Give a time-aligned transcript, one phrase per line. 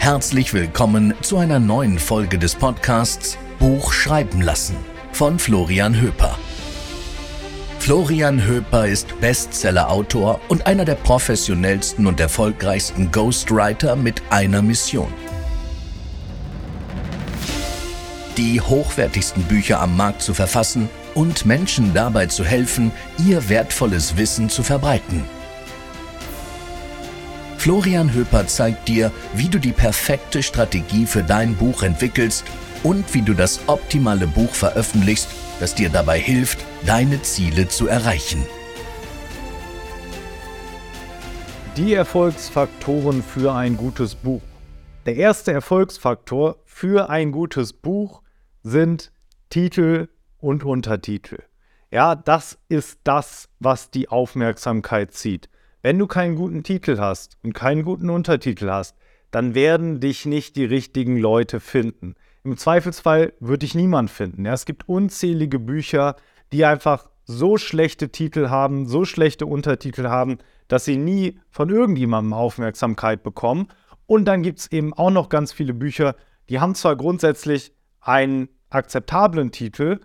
[0.00, 4.74] Herzlich willkommen zu einer neuen Folge des Podcasts Buch schreiben lassen
[5.12, 6.38] von Florian Höper.
[7.80, 15.12] Florian Höper ist Bestseller-Autor und einer der professionellsten und erfolgreichsten Ghostwriter mit einer Mission.
[18.38, 24.48] Die hochwertigsten Bücher am Markt zu verfassen und Menschen dabei zu helfen, ihr wertvolles Wissen
[24.48, 25.24] zu verbreiten–
[27.60, 32.46] Florian Höper zeigt dir, wie du die perfekte Strategie für dein Buch entwickelst
[32.82, 35.28] und wie du das optimale Buch veröffentlichst,
[35.60, 38.46] das dir dabei hilft, deine Ziele zu erreichen.
[41.76, 44.40] Die Erfolgsfaktoren für ein gutes Buch.
[45.04, 48.22] Der erste Erfolgsfaktor für ein gutes Buch
[48.62, 49.12] sind
[49.50, 51.42] Titel und Untertitel.
[51.90, 55.50] Ja, das ist das, was die Aufmerksamkeit zieht.
[55.82, 58.96] Wenn du keinen guten Titel hast und keinen guten Untertitel hast,
[59.30, 62.16] dann werden dich nicht die richtigen Leute finden.
[62.44, 64.44] Im Zweifelsfall wird dich niemand finden.
[64.44, 66.16] Ja, es gibt unzählige Bücher,
[66.52, 72.34] die einfach so schlechte Titel haben, so schlechte Untertitel haben, dass sie nie von irgendjemandem
[72.34, 73.68] Aufmerksamkeit bekommen.
[74.06, 76.14] Und dann gibt es eben auch noch ganz viele Bücher,
[76.48, 80.00] die haben zwar grundsätzlich einen akzeptablen Titel,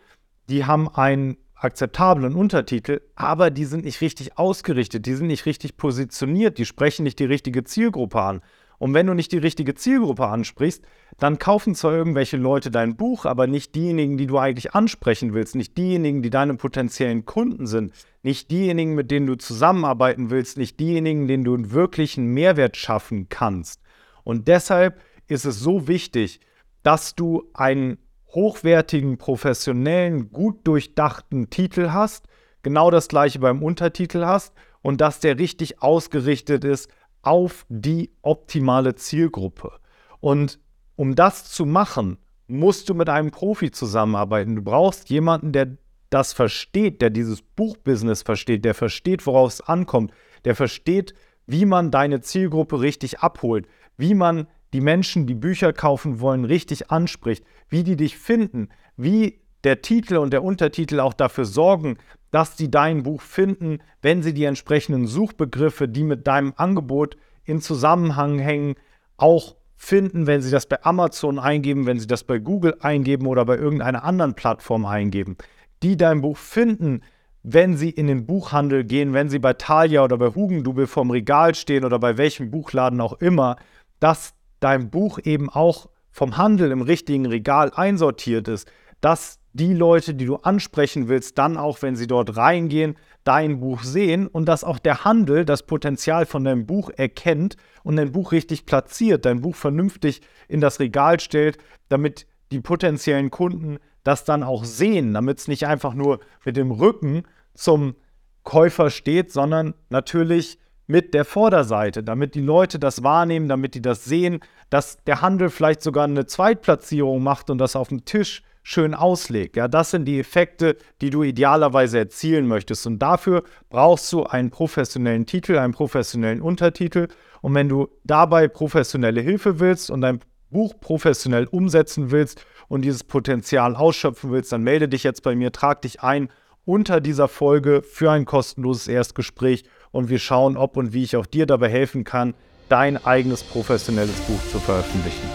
[0.48, 5.78] die haben einen akzeptablen Untertitel, aber die sind nicht richtig ausgerichtet, die sind nicht richtig
[5.78, 8.42] positioniert, die sprechen nicht die richtige Zielgruppe an.
[8.78, 10.84] Und wenn du nicht die richtige Zielgruppe ansprichst,
[11.18, 15.56] dann kaufen zwar irgendwelche Leute dein Buch, aber nicht diejenigen, die du eigentlich ansprechen willst,
[15.56, 20.80] nicht diejenigen, die deine potenziellen Kunden sind, nicht diejenigen, mit denen du zusammenarbeiten willst, nicht
[20.80, 23.82] diejenigen, denen du einen wirklichen Mehrwert schaffen kannst.
[24.24, 26.42] Und deshalb ist es so wichtig,
[26.84, 27.98] dass du einen
[28.36, 32.28] hochwertigen, professionellen, gut durchdachten Titel hast,
[32.62, 36.90] genau das gleiche beim Untertitel hast und dass der richtig ausgerichtet ist
[37.22, 39.72] auf die optimale Zielgruppe.
[40.20, 40.60] Und
[40.96, 44.56] um das zu machen, musst du mit einem Profi zusammenarbeiten.
[44.56, 45.78] Du brauchst jemanden, der
[46.10, 50.12] das versteht, der dieses Buchbusiness versteht, der versteht, worauf es ankommt,
[50.46, 51.14] der versteht,
[51.48, 56.92] wie man deine Zielgruppe richtig abholt, wie man die Menschen, die Bücher kaufen wollen, richtig
[56.92, 61.98] anspricht, wie die dich finden, wie der Titel und der Untertitel auch dafür sorgen,
[62.30, 67.16] dass sie dein Buch finden, wenn sie die entsprechenden Suchbegriffe, die mit deinem Angebot
[67.46, 68.76] in Zusammenhang hängen,
[69.16, 73.46] auch finden, wenn sie das bei Amazon eingeben, wenn sie das bei Google eingeben oder
[73.46, 75.38] bei irgendeiner anderen Plattform eingeben,
[75.84, 77.00] die dein Buch finden,
[77.44, 81.56] wenn sie in den Buchhandel gehen, wenn sie bei Thalia oder bei Hugendubel vorm Regal
[81.56, 83.56] stehen oder bei welchem Buchladen auch immer,
[84.02, 88.72] dass dein Buch eben auch vom Handel im richtigen Regal einsortiert ist,
[89.02, 93.84] dass die Leute, die du ansprechen willst, dann auch, wenn sie dort reingehen, dein Buch
[93.84, 98.32] sehen und dass auch der Handel das Potenzial von deinem Buch erkennt und dein Buch
[98.34, 101.58] richtig platziert, dein Buch vernünftig in das Regal stellt,
[101.88, 106.72] damit die potenziellen Kunden das dann auch sehen, damit es nicht einfach nur mit dem
[106.72, 107.24] Rücken
[107.54, 107.96] zum
[108.44, 114.06] Käufer steht, sondern natürlich mit der Vorderseite, damit die Leute das wahrnehmen, damit die das
[114.06, 118.96] sehen, dass der Handel vielleicht sogar eine Zweitplatzierung macht und das auf dem Tisch schön
[118.96, 119.58] auslegt.
[119.58, 122.88] Ja, das sind die Effekte, die du idealerweise erzielen möchtest.
[122.88, 127.08] Und dafür brauchst du einen professionellen Titel, einen professionellen Untertitel.
[127.42, 130.20] Und wenn du dabei professionelle Hilfe willst und dein
[130.50, 135.52] Buch professionell umsetzen willst und dieses Potenzial ausschöpfen willst, dann melde dich jetzt bei mir,
[135.52, 136.30] trag dich ein
[136.66, 139.64] unter dieser Folge für ein kostenloses Erstgespräch
[139.96, 142.34] und wir schauen, ob und wie ich auch dir dabei helfen kann,
[142.68, 145.30] dein eigenes professionelles Buch zu veröffentlichen.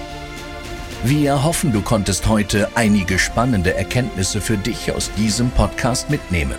[1.03, 6.57] Wir hoffen, du konntest heute einige spannende Erkenntnisse für dich aus diesem Podcast mitnehmen.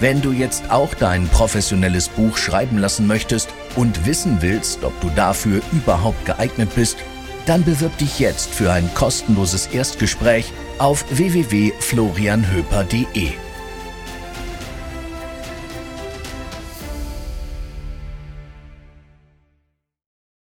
[0.00, 5.10] Wenn du jetzt auch dein professionelles Buch schreiben lassen möchtest und wissen willst, ob du
[5.10, 6.96] dafür überhaupt geeignet bist,
[7.44, 13.47] dann bewirb dich jetzt für ein kostenloses Erstgespräch auf www.florianhöper.de.